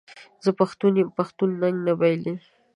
زه 0.43 0.49
پښتون 0.59 0.93
یم 0.99 1.09
پښتون 1.17 1.49
ننګ 1.61 1.77
نه 1.87 1.93
بایلي. 1.99 2.33